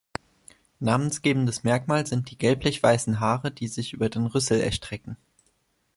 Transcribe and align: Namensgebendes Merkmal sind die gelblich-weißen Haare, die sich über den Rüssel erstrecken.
Namensgebendes 0.79 1.61
Merkmal 1.63 2.07
sind 2.07 2.31
die 2.31 2.37
gelblich-weißen 2.39 3.19
Haare, 3.19 3.51
die 3.51 3.67
sich 3.67 3.93
über 3.93 4.09
den 4.09 4.25
Rüssel 4.25 4.59
erstrecken. 4.59 5.15